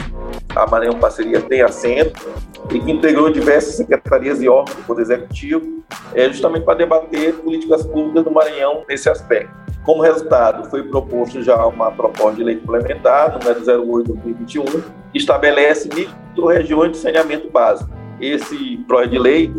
a 0.55 0.67
Maranhão 0.67 0.99
Parceria 0.99 1.41
tem 1.41 1.63
assento, 1.63 2.29
e 2.71 2.79
que 2.79 2.91
integrou 2.91 3.33
diversas 3.33 3.77
secretarias 3.77 4.43
e 4.43 4.51
órgãos 4.51 4.77
do 4.77 4.83
Poder 4.83 5.01
Executivo, 5.01 5.83
é, 6.15 6.29
justamente 6.29 6.65
para 6.67 6.75
debater 6.75 7.33
políticas 7.37 7.87
públicas 7.87 8.23
do 8.23 8.31
Maranhão 8.31 8.85
nesse 8.87 9.09
aspecto. 9.09 9.70
Como 9.91 10.03
resultado, 10.03 10.71
foi 10.71 10.85
proposto 10.85 11.43
já 11.43 11.67
uma 11.67 11.91
proposta 11.91 12.37
de 12.37 12.45
lei 12.45 12.55
complementar, 12.55 13.37
número 13.37 13.61
08-2021, 13.61 14.85
que 15.11 15.19
estabelece 15.19 15.89
micro-regiões 15.93 16.93
de 16.93 16.99
saneamento 16.99 17.51
básico. 17.51 17.91
Esse 18.21 18.77
projeto 18.87 19.11
de 19.11 19.19
lei, 19.19 19.53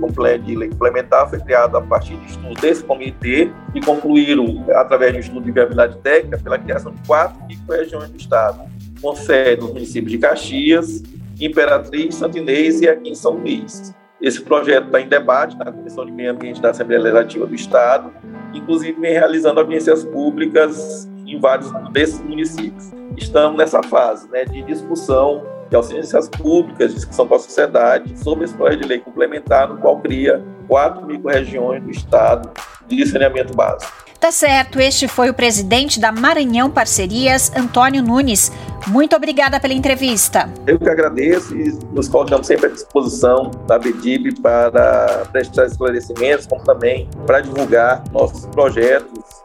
de 0.45 0.55
lei 0.55 0.69
complementar, 0.69 1.29
foi 1.29 1.38
criado 1.41 1.75
a 1.75 1.81
partir 1.81 2.15
de 2.15 2.27
estudo 2.27 2.53
desse 2.61 2.81
comitê 2.81 3.51
e 3.75 3.81
concluíram, 3.81 4.63
através 4.73 5.11
de 5.11 5.17
um 5.17 5.19
estudo 5.19 5.43
de 5.43 5.51
viabilidade 5.51 5.97
técnica, 5.97 6.38
pela 6.38 6.57
criação 6.57 6.93
de 6.93 7.01
quatro 7.05 7.45
micro-regiões 7.45 8.09
do 8.09 8.17
Estado, 8.17 8.61
com 9.01 9.13
sede 9.13 9.59
nos 9.59 9.73
municípios 9.73 10.13
de 10.13 10.17
Caxias, 10.17 11.03
Imperatriz, 11.41 12.15
Santo 12.15 12.38
Inês 12.38 12.79
e 12.79 12.88
aqui 12.88 13.09
em 13.09 13.15
São 13.15 13.33
Luís. 13.33 13.93
Esse 14.21 14.39
projeto 14.39 14.85
está 14.85 15.01
em 15.01 15.07
debate 15.07 15.57
na 15.57 15.71
Comissão 15.71 16.05
de 16.05 16.11
Meio 16.11 16.31
Ambiente 16.31 16.61
da 16.61 16.69
Assembleia 16.69 17.01
Legislativa 17.01 17.47
do 17.47 17.55
Estado, 17.55 18.13
inclusive 18.53 18.99
vem 19.01 19.13
realizando 19.13 19.59
audiências 19.59 20.03
públicas 20.03 21.09
em 21.25 21.39
vários 21.39 21.71
desses 21.91 22.21
municípios. 22.21 22.91
Estamos 23.17 23.57
nessa 23.57 23.81
fase 23.81 24.29
né, 24.29 24.45
de 24.45 24.61
discussão 24.61 25.43
de 25.71 25.75
audiências 25.75 26.29
públicas, 26.29 26.93
discussão 26.93 27.27
com 27.27 27.33
a 27.33 27.39
sociedade 27.39 28.15
sobre 28.19 28.45
esse 28.45 28.53
projeto 28.53 28.81
de 28.81 28.87
lei 28.89 28.99
complementar, 28.99 29.67
no 29.67 29.77
qual 29.77 29.99
cria 29.99 30.43
quatro 30.67 31.03
micro-regiões 31.05 31.81
do 31.81 31.89
Estado 31.89 32.51
de 32.87 33.03
saneamento 33.07 33.55
básico. 33.55 34.10
Tá 34.21 34.31
certo, 34.31 34.79
este 34.79 35.07
foi 35.07 35.31
o 35.31 35.33
presidente 35.33 35.99
da 35.99 36.11
Maranhão 36.11 36.69
Parcerias, 36.69 37.51
Antônio 37.57 38.03
Nunes. 38.03 38.51
Muito 38.85 39.15
obrigada 39.15 39.59
pela 39.59 39.73
entrevista. 39.73 40.47
Eu 40.67 40.77
que 40.77 40.87
agradeço 40.87 41.57
e 41.57 41.71
nos 41.91 42.07
colocamos 42.07 42.45
sempre 42.45 42.67
à 42.67 42.69
disposição 42.69 43.49
da 43.65 43.79
BDIB 43.79 44.39
para 44.39 45.25
prestar 45.31 45.65
esclarecimentos, 45.65 46.45
como 46.45 46.63
também 46.63 47.09
para 47.25 47.41
divulgar 47.41 48.03
nossos 48.11 48.45
projetos 48.45 49.41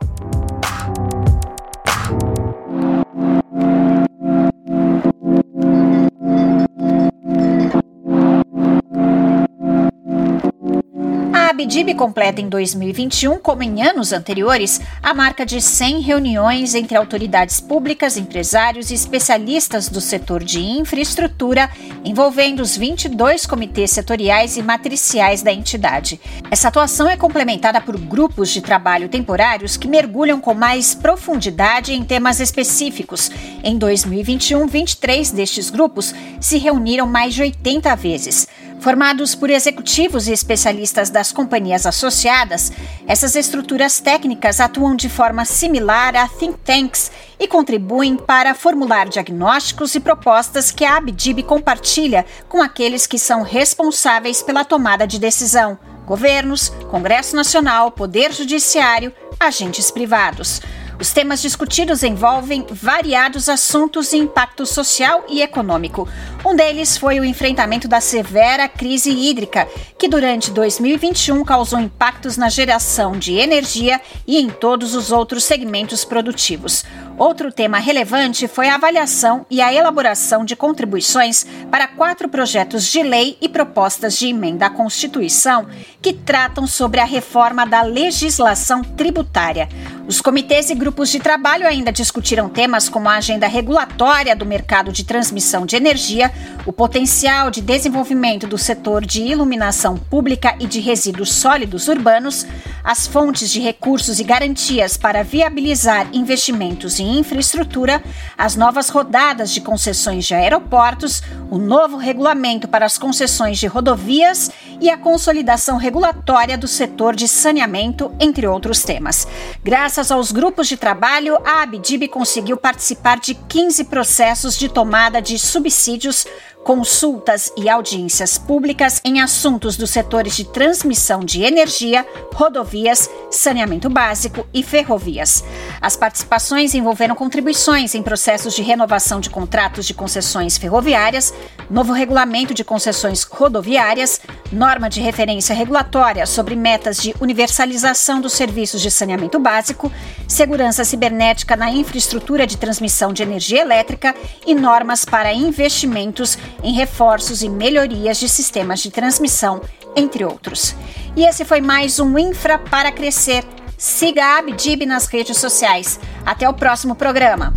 Abdib 11.56 11.94
completa 11.94 12.38
em 12.38 12.50
2021, 12.50 13.38
como 13.38 13.62
em 13.62 13.82
anos 13.82 14.12
anteriores, 14.12 14.78
a 15.02 15.14
marca 15.14 15.46
de 15.46 15.58
100 15.58 16.00
reuniões 16.02 16.74
entre 16.74 16.94
autoridades 16.94 17.60
públicas, 17.60 18.18
empresários 18.18 18.90
e 18.90 18.94
especialistas 18.94 19.88
do 19.88 19.98
setor 19.98 20.44
de 20.44 20.60
infraestrutura, 20.60 21.70
envolvendo 22.04 22.60
os 22.60 22.76
22 22.76 23.46
comitês 23.46 23.90
setoriais 23.90 24.58
e 24.58 24.62
matriciais 24.62 25.40
da 25.40 25.50
entidade. 25.50 26.20
Essa 26.50 26.68
atuação 26.68 27.08
é 27.08 27.16
complementada 27.16 27.80
por 27.80 27.98
grupos 27.98 28.50
de 28.50 28.60
trabalho 28.60 29.08
temporários 29.08 29.78
que 29.78 29.88
mergulham 29.88 30.38
com 30.38 30.52
mais 30.52 30.94
profundidade 30.94 31.94
em 31.94 32.04
temas 32.04 32.38
específicos. 32.38 33.30
Em 33.64 33.78
2021, 33.78 34.66
23 34.66 35.30
destes 35.30 35.70
grupos 35.70 36.14
se 36.38 36.58
reuniram 36.58 37.06
mais 37.06 37.32
de 37.32 37.40
80 37.40 37.96
vezes. 37.96 38.46
Formados 38.80 39.34
por 39.34 39.50
executivos 39.50 40.28
e 40.28 40.32
especialistas 40.32 41.10
das 41.10 41.32
companhias 41.32 41.86
associadas, 41.86 42.70
essas 43.06 43.34
estruturas 43.34 44.00
técnicas 44.00 44.60
atuam 44.60 44.94
de 44.94 45.08
forma 45.08 45.44
similar 45.44 46.14
a 46.14 46.28
think 46.28 46.56
tanks 46.64 47.10
e 47.38 47.48
contribuem 47.48 48.16
para 48.16 48.54
formular 48.54 49.08
diagnósticos 49.08 49.94
e 49.94 50.00
propostas 50.00 50.70
que 50.70 50.84
a 50.84 50.96
Abdib 50.96 51.42
compartilha 51.42 52.24
com 52.48 52.62
aqueles 52.62 53.06
que 53.06 53.18
são 53.18 53.42
responsáveis 53.42 54.42
pela 54.42 54.64
tomada 54.64 55.06
de 55.06 55.18
decisão: 55.18 55.78
governos, 56.06 56.68
Congresso 56.90 57.34
Nacional, 57.34 57.90
Poder 57.90 58.32
Judiciário, 58.32 59.12
agentes 59.40 59.90
privados. 59.90 60.60
Os 60.98 61.12
temas 61.12 61.42
discutidos 61.42 62.02
envolvem 62.02 62.64
variados 62.70 63.50
assuntos 63.50 64.10
de 64.10 64.16
impacto 64.16 64.64
social 64.64 65.24
e 65.28 65.42
econômico. 65.42 66.08
Um 66.44 66.56
deles 66.56 66.96
foi 66.96 67.20
o 67.20 67.24
enfrentamento 67.24 67.86
da 67.86 68.00
severa 68.00 68.66
crise 68.66 69.10
hídrica, 69.10 69.68
que 69.98 70.08
durante 70.08 70.50
2021 70.50 71.44
causou 71.44 71.78
impactos 71.78 72.38
na 72.38 72.48
geração 72.48 73.12
de 73.12 73.34
energia 73.34 74.00
e 74.26 74.38
em 74.38 74.48
todos 74.48 74.94
os 74.94 75.12
outros 75.12 75.44
segmentos 75.44 76.02
produtivos. 76.02 76.84
Outro 77.18 77.50
tema 77.50 77.78
relevante 77.78 78.46
foi 78.46 78.68
a 78.68 78.74
avaliação 78.74 79.46
e 79.50 79.60
a 79.60 79.72
elaboração 79.72 80.44
de 80.44 80.54
contribuições 80.54 81.46
para 81.70 81.88
quatro 81.88 82.28
projetos 82.28 82.84
de 82.90 83.02
lei 83.02 83.38
e 83.40 83.48
propostas 83.48 84.18
de 84.18 84.28
emenda 84.28 84.66
à 84.66 84.70
Constituição 84.70 85.66
que 86.00 86.12
tratam 86.12 86.66
sobre 86.66 87.00
a 87.00 87.04
reforma 87.04 87.66
da 87.66 87.82
legislação 87.82 88.82
tributária. 88.82 89.68
Os 90.08 90.20
comitês 90.20 90.70
e 90.70 90.74
grupos 90.76 91.10
de 91.10 91.18
trabalho 91.18 91.66
ainda 91.66 91.90
discutiram 91.90 92.48
temas 92.48 92.88
como 92.88 93.08
a 93.08 93.16
agenda 93.16 93.48
regulatória 93.48 94.36
do 94.36 94.46
mercado 94.46 94.92
de 94.92 95.02
transmissão 95.02 95.66
de 95.66 95.74
energia, 95.74 96.32
o 96.64 96.72
potencial 96.72 97.50
de 97.50 97.60
desenvolvimento 97.60 98.46
do 98.46 98.56
setor 98.56 99.04
de 99.04 99.20
iluminação 99.20 99.96
pública 99.96 100.54
e 100.60 100.66
de 100.66 100.78
resíduos 100.78 101.32
sólidos 101.32 101.88
urbanos, 101.88 102.46
as 102.84 103.08
fontes 103.08 103.50
de 103.50 103.58
recursos 103.58 104.20
e 104.20 104.24
garantias 104.24 104.96
para 104.96 105.24
viabilizar 105.24 106.06
investimentos 106.12 107.00
em 107.00 107.18
infraestrutura, 107.18 108.00
as 108.38 108.54
novas 108.54 108.88
rodadas 108.90 109.52
de 109.52 109.60
concessões 109.60 110.24
de 110.24 110.34
aeroportos, 110.34 111.20
o 111.50 111.58
novo 111.58 111.96
regulamento 111.96 112.68
para 112.68 112.86
as 112.86 112.96
concessões 112.96 113.58
de 113.58 113.66
rodovias 113.66 114.52
e 114.80 114.90
a 114.90 114.96
consolidação 114.96 115.76
regulatória 115.76 116.56
do 116.56 116.68
setor 116.68 117.14
de 117.14 117.28
saneamento, 117.28 118.14
entre 118.20 118.46
outros 118.46 118.82
temas. 118.82 119.26
Graças 119.62 120.10
aos 120.10 120.32
grupos 120.32 120.68
de 120.68 120.76
trabalho, 120.76 121.38
a 121.44 121.62
Abdib 121.62 122.08
conseguiu 122.08 122.56
participar 122.56 123.18
de 123.18 123.34
15 123.34 123.84
processos 123.84 124.58
de 124.58 124.68
tomada 124.68 125.20
de 125.20 125.38
subsídios 125.38 126.26
consultas 126.66 127.52
e 127.56 127.68
audiências 127.68 128.36
públicas 128.36 129.00
em 129.04 129.20
assuntos 129.20 129.76
dos 129.76 129.88
setores 129.88 130.34
de 130.34 130.44
transmissão 130.44 131.20
de 131.20 131.44
energia, 131.44 132.04
rodovias, 132.34 133.08
saneamento 133.30 133.88
básico 133.88 134.44
e 134.52 134.64
ferrovias. 134.64 135.44
As 135.80 135.96
participações 135.96 136.74
envolveram 136.74 137.14
contribuições 137.14 137.94
em 137.94 138.02
processos 138.02 138.52
de 138.52 138.62
renovação 138.62 139.20
de 139.20 139.30
contratos 139.30 139.86
de 139.86 139.94
concessões 139.94 140.58
ferroviárias, 140.58 141.32
novo 141.70 141.92
regulamento 141.92 142.52
de 142.52 142.64
concessões 142.64 143.22
rodoviárias, 143.22 144.20
norma 144.52 144.88
de 144.88 145.00
referência 145.00 145.54
regulatória 145.54 146.26
sobre 146.26 146.54
metas 146.56 146.98
de 146.98 147.14
universalização 147.20 148.20
dos 148.20 148.32
serviços 148.32 148.80
de 148.80 148.90
saneamento 148.90 149.38
básico, 149.38 149.90
segurança 150.28 150.84
cibernética 150.84 151.56
na 151.56 151.70
infraestrutura 151.70 152.46
de 152.46 152.56
transmissão 152.56 153.12
de 153.12 153.22
energia 153.22 153.62
elétrica 153.62 154.14
e 154.46 154.54
normas 154.54 155.04
para 155.04 155.32
investimentos 155.32 156.38
em 156.62 156.72
reforços 156.72 157.42
e 157.42 157.48
melhorias 157.48 158.18
de 158.18 158.28
sistemas 158.28 158.80
de 158.80 158.90
transmissão, 158.90 159.60
entre 159.94 160.24
outros. 160.24 160.74
E 161.16 161.24
esse 161.24 161.44
foi 161.44 161.60
mais 161.60 161.98
um 161.98 162.18
Infra 162.18 162.58
para 162.58 162.92
Crescer. 162.92 163.44
Siga 163.78 164.24
a 164.24 164.38
Abdib 164.38 164.86
nas 164.86 165.06
redes 165.06 165.36
sociais. 165.36 166.00
Até 166.24 166.48
o 166.48 166.54
próximo 166.54 166.94
programa. 166.94 167.52